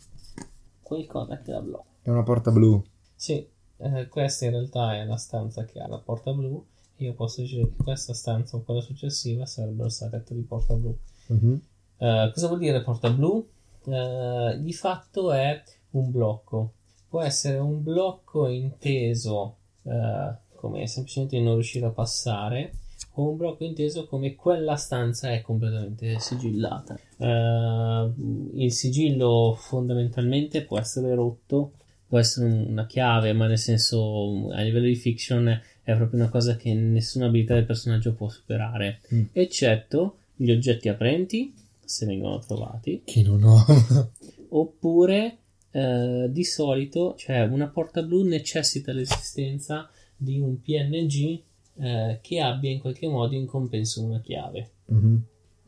qualcosa 0.82 1.40
che 1.40 1.52
la 1.52 1.62
blocca. 1.62 1.90
È 2.04 2.10
una 2.10 2.24
porta 2.24 2.52
blu. 2.52 2.84
Sì, 3.16 3.48
eh, 3.78 4.08
questa 4.08 4.46
in 4.46 4.52
realtà 4.52 4.96
è 4.96 5.06
la 5.06 5.18
stanza 5.18 5.66
che 5.66 5.80
ha 5.80 5.88
la 5.88 5.98
porta 5.98 6.32
blu. 6.34 6.64
Io 6.98 7.14
posso 7.14 7.42
dire 7.42 7.64
che 7.64 7.84
questa 7.84 8.14
stanza 8.14 8.58
o 8.58 8.62
quella 8.62 8.82
successiva 8.82 9.46
sarebbero 9.46 9.90
state 9.90 10.24
di 10.28 10.42
porta 10.42 10.76
blu. 10.76 10.96
Mhm. 11.28 11.62
Eh, 11.98 12.32
cosa 12.34 12.48
vuol 12.48 12.60
dire 12.60 12.82
porta 12.84 13.10
blu? 13.10 13.48
Eh, 13.86 14.58
di 14.60 14.74
fatto 14.74 15.32
è 15.32 15.64
un 15.92 16.12
blocco. 16.12 16.74
Può 17.10 17.22
essere 17.22 17.58
un 17.58 17.82
blocco 17.84 18.48
inteso 18.48 19.58
eh, 19.84 20.36
come 20.70 20.88
semplicemente 20.88 21.40
non 21.40 21.54
riuscire 21.54 21.86
a 21.86 21.90
passare, 21.92 22.74
o 23.18 23.30
un 23.30 23.38
blocco 23.38 23.64
inteso 23.64 24.06
come 24.08 24.36
quella 24.36 24.76
stanza 24.76 25.32
è 25.32 25.42
completamente 25.42 26.20
sigillata. 26.20 26.98
Eh, 27.18 28.12
il 28.56 28.72
sigillo 28.72 29.56
fondamentalmente 29.58 30.64
può 30.64 30.78
essere 30.80 31.14
rotto, 31.14 31.72
può 32.08 32.20
essere 32.20 32.46
un- 32.48 32.66
una 32.70 32.86
chiave, 32.86 33.32
ma 33.34 33.48
nel 33.48 33.58
senso 33.58 34.50
a 34.52 34.62
livello 34.62 34.86
di 34.88 34.96
fiction 34.96 35.48
è 35.84 35.96
proprio 35.96 36.20
una 36.20 36.30
cosa 36.30 36.56
che 36.56 36.74
nessuna 36.74 37.28
abilità 37.28 37.54
del 37.54 37.66
personaggio 37.66 38.14
può 38.14 38.28
superare, 38.30 39.02
Mm. 39.14 39.24
eccetto 39.32 40.18
gli 40.36 40.52
oggetti 40.52 40.90
aprenti, 40.90 41.54
se 41.84 42.06
vengono 42.06 42.40
trovati, 42.40 43.02
Che 43.06 43.22
non 43.22 43.44
ho. 43.44 43.64
oppure 44.50 45.38
eh, 45.72 46.28
di 46.30 46.44
solito, 46.44 47.16
cioè 47.18 47.42
una 47.44 47.68
porta 47.68 48.02
blu 48.02 48.24
necessita 48.24 48.92
l'esistenza 48.94 49.90
di 50.26 50.40
un 50.40 50.62
PNG 50.62 51.40
eh, 51.78 52.20
che 52.22 52.40
abbia 52.42 52.70
in 52.72 52.80
qualche 52.80 53.08
modo 53.08 53.36
in 53.36 53.46
compenso 53.46 54.04
una 54.04 54.20
chiave. 54.20 54.70
Mhm. 54.88 55.22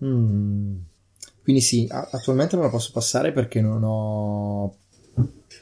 Mm. 0.03 0.75
Quindi 1.41 1.61
sì, 1.61 1.87
attualmente 1.89 2.55
non 2.55 2.65
la 2.65 2.71
posso 2.71 2.91
passare 2.91 3.31
perché 3.31 3.61
non 3.61 3.81
ho... 3.83 4.75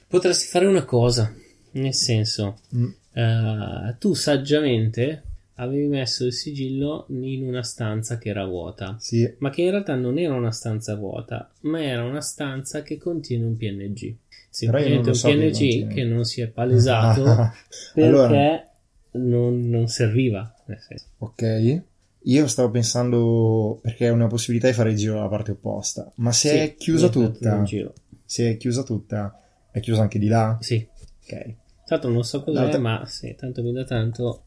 Potresti 0.07 0.47
fare 0.47 0.65
una 0.65 0.83
cosa, 0.85 1.31
nel 1.71 1.93
senso, 1.93 2.57
Mm. 2.75 2.89
eh, 3.13 3.95
tu 3.99 4.13
saggiamente 4.13 5.23
avevi 5.55 5.87
messo 5.87 6.25
il 6.25 6.33
sigillo 6.33 7.05
in 7.09 7.47
una 7.47 7.63
stanza 7.63 8.17
che 8.17 8.29
era 8.29 8.45
vuota, 8.45 8.97
Sì, 8.99 9.31
ma 9.39 9.49
che 9.51 9.61
in 9.61 9.69
realtà 9.71 9.95
non 9.95 10.17
era 10.17 10.33
una 10.33 10.51
stanza 10.51 10.95
vuota, 10.95 11.51
ma 11.61 11.81
era 11.81 12.03
una 12.03 12.21
stanza 12.21 12.81
che 12.81 12.97
contiene 12.97 13.45
un 13.45 13.55
PNG. 13.55 14.15
Semplicemente 14.49 15.09
un 15.09 15.15
so 15.15 15.27
PNG 15.29 15.87
che 15.93 16.03
non 16.03 16.23
si 16.23 16.41
è 16.41 16.47
palesato 16.47 17.23
perché 17.93 18.07
Allora. 18.07 18.69
Non, 19.17 19.69
non 19.69 19.87
serviva. 19.87 20.53
Senso. 20.65 21.05
ok. 21.19 21.81
Io 22.27 22.47
stavo 22.47 22.71
pensando 22.71 23.77
perché 23.83 24.07
è 24.07 24.09
una 24.09 24.25
possibilità 24.27 24.65
di 24.67 24.73
fare 24.73 24.89
il 24.89 24.95
giro 24.97 25.13
dalla 25.15 25.27
parte 25.27 25.51
opposta. 25.51 26.11
Ma 26.15 26.31
se 26.31 26.49
Sì, 26.49 26.55
è 26.57 26.73
chiusa 26.75 27.09
tutta, 27.09 27.63
se 28.25 28.49
è 28.49 28.57
chiusa 28.57 28.81
tutta, 28.83 29.39
è 29.69 29.79
chiusa 29.79 30.01
anche 30.01 30.17
di 30.17 30.27
là? 30.27 30.57
Sì, 30.59 30.87
Ok. 31.23 31.53
tanto 31.85 32.09
non 32.09 32.23
so 32.23 32.43
cos'è, 32.43 32.59
L'altra- 32.61 32.79
ma 32.79 33.05
sì, 33.05 33.35
tanto 33.35 33.61
mi 33.61 33.71
da 33.73 33.83
tanto 33.83 34.45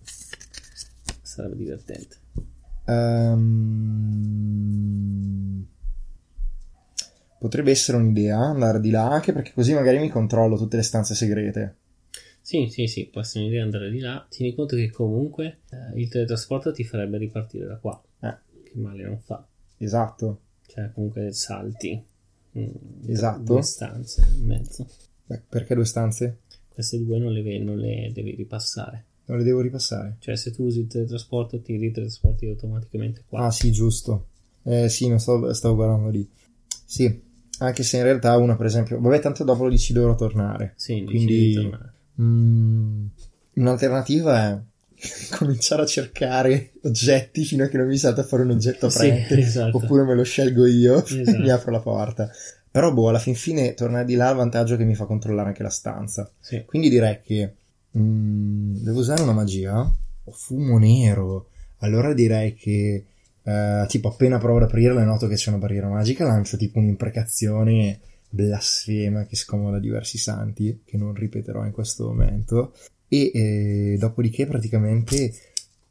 sarebbe 1.22 1.54
divertente. 1.56 2.16
Ehm, 2.86 3.46
Potrebbe 7.38 7.70
essere 7.70 7.98
un'idea 7.98 8.38
andare 8.38 8.80
di 8.80 8.90
là, 8.90 9.08
anche 9.08 9.32
perché 9.32 9.52
così 9.54 9.72
magari 9.72 10.00
mi 10.00 10.08
controllo 10.08 10.56
tutte 10.56 10.76
le 10.76 10.82
stanze 10.82 11.14
segrete. 11.14 11.76
Sì, 12.48 12.66
sì, 12.70 12.86
sì, 12.86 13.04
può 13.04 13.20
essere 13.20 13.44
un'idea 13.44 13.62
andare 13.62 13.90
di 13.90 13.98
là. 13.98 14.24
Tieni 14.26 14.54
conto 14.54 14.74
che 14.74 14.90
comunque 14.90 15.58
eh, 15.68 16.00
il 16.00 16.08
teletrasporto 16.08 16.72
ti 16.72 16.82
farebbe 16.82 17.18
ripartire 17.18 17.66
da 17.66 17.76
qua, 17.76 18.02
Eh, 18.20 18.34
che 18.64 18.72
male 18.78 19.02
non 19.04 19.18
fa. 19.18 19.46
esatto. 19.76 20.40
Cioè, 20.66 20.90
comunque 20.94 21.30
salti. 21.34 22.02
mm, 22.58 22.66
Esatto. 23.06 23.42
Due 23.42 23.60
stanze 23.60 24.26
in 24.34 24.46
mezzo. 24.46 24.88
Beh, 25.26 25.42
perché 25.46 25.74
due 25.74 25.84
stanze? 25.84 26.38
Queste 26.70 27.04
due 27.04 27.18
non 27.18 27.32
le, 27.34 27.58
non 27.58 27.76
le 27.76 28.10
devi 28.14 28.34
ripassare. 28.34 29.04
Non 29.26 29.36
le 29.36 29.44
devo 29.44 29.60
ripassare. 29.60 30.16
Cioè, 30.18 30.34
se 30.34 30.50
tu 30.50 30.64
usi 30.64 30.80
il 30.80 30.86
teletrasporto, 30.86 31.60
ti 31.60 31.76
ritrasporti 31.76 32.46
automaticamente 32.46 33.24
qua. 33.28 33.44
Ah, 33.44 33.50
sì, 33.50 33.70
giusto. 33.72 34.28
Eh, 34.62 34.88
sì, 34.88 35.06
non 35.06 35.18
stavo, 35.18 35.52
stavo 35.52 35.74
guardando 35.74 36.08
lì. 36.08 36.26
Sì, 36.86 37.20
anche 37.58 37.82
se 37.82 37.98
in 37.98 38.04
realtà 38.04 38.38
una, 38.38 38.56
per 38.56 38.64
esempio, 38.64 38.98
vabbè, 38.98 39.20
tanto 39.20 39.44
dopo 39.44 39.64
lo 39.64 39.68
dici 39.70 39.92
dovrò 39.92 40.14
tornare. 40.14 40.72
Sì, 40.76 40.94
dici 41.00 41.04
Quindi- 41.10 41.36
di 41.48 41.52
tornare. 41.52 41.92
Mm, 42.20 43.06
un'alternativa 43.54 44.48
è 44.50 44.58
cominciare 45.36 45.82
a 45.82 45.86
cercare 45.86 46.72
oggetti 46.82 47.44
fino 47.44 47.64
a 47.64 47.68
che 47.68 47.76
non 47.76 47.86
mi 47.86 47.96
salta 47.96 48.22
fuori 48.24 48.42
un 48.44 48.50
oggetto 48.50 48.88
Sì, 48.88 48.98
aprente. 49.06 49.38
esatto. 49.38 49.76
Oppure 49.76 50.02
me 50.04 50.14
lo 50.14 50.24
scelgo 50.24 50.66
io 50.66 51.04
e 51.06 51.20
Esatto. 51.20 51.38
mi 51.38 51.50
apro 51.50 51.70
la 51.70 51.80
porta. 51.80 52.30
Però, 52.70 52.92
boh, 52.92 53.08
alla 53.08 53.18
fin 53.18 53.34
fine 53.34 53.74
tornare 53.74 54.04
di 54.04 54.14
là 54.14 54.26
ha 54.28 54.30
il 54.30 54.36
vantaggio 54.36 54.76
che 54.76 54.84
mi 54.84 54.94
fa 54.94 55.04
controllare 55.06 55.48
anche 55.48 55.62
la 55.62 55.70
stanza. 55.70 56.30
Sì. 56.38 56.64
Quindi 56.66 56.88
direi 56.90 57.20
che 57.22 57.54
mm, 57.96 58.76
devo 58.82 58.98
usare 59.00 59.22
una 59.22 59.32
magia. 59.32 59.90
Fumo 60.30 60.78
nero. 60.78 61.48
Allora 61.78 62.12
direi 62.12 62.54
che 62.54 63.04
eh, 63.42 63.84
tipo 63.88 64.08
appena 64.08 64.38
provo 64.38 64.58
ad 64.58 64.64
aprirla 64.64 65.00
e 65.00 65.04
noto 65.04 65.26
che 65.28 65.36
c'è 65.36 65.48
una 65.48 65.58
barriera 65.58 65.88
magica, 65.88 66.26
lancio 66.26 66.56
tipo 66.56 66.78
un'imprecazione 66.80 68.00
blasfema 68.28 69.26
che 69.26 69.36
scomoda 69.36 69.78
diversi 69.78 70.18
santi, 70.18 70.82
che 70.84 70.96
non 70.96 71.14
ripeterò 71.14 71.64
in 71.64 71.72
questo 71.72 72.06
momento. 72.06 72.74
E 73.08 73.30
eh, 73.34 73.96
dopodiché 73.98 74.46
praticamente 74.46 75.32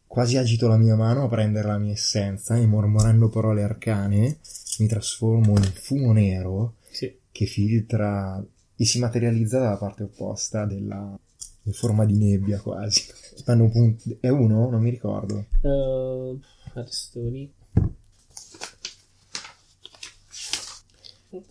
quasi 0.06 0.38
agito 0.38 0.68
la 0.68 0.78
mia 0.78 0.96
mano 0.96 1.24
a 1.24 1.28
prendere 1.28 1.68
la 1.68 1.78
mia 1.78 1.94
essenza 1.94 2.56
e 2.56 2.66
mormorando 2.66 3.30
parole 3.30 3.64
arcane 3.64 4.38
mi 4.80 4.88
trasformo 4.88 5.58
in 5.58 5.72
fumo 5.74 6.14
nero 6.14 6.76
Sì. 6.92 7.14
che 7.32 7.46
filtra 7.46 8.44
e 8.76 8.86
si 8.86 9.00
materializza 9.00 9.60
dalla 9.60 9.78
parte 9.78 10.04
opposta 10.04 10.66
della 10.66 11.18
in 11.64 11.74
forma 11.74 12.06
di 12.06 12.18
nebbia 12.18 12.60
quasi. 12.62 13.04
Un 13.46 13.70
punto. 13.70 14.18
È 14.20 14.30
uno? 14.30 14.70
Non 14.70 14.82
mi 14.82 14.90
ricordo. 14.90 15.46
Uh, 15.62 16.40
adesso 16.74 17.10
devo 17.14 17.30
lì. 17.30 17.52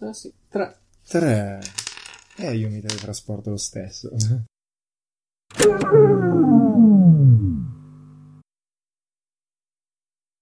Ah, 0.01 0.12
sì, 0.12 0.33
Tre. 0.49 0.77
Tre. 1.07 1.61
Eh, 2.39 2.57
io 2.57 2.69
mi 2.69 2.81
teletrasporto 2.81 3.51
lo 3.51 3.57
stesso. 3.57 4.11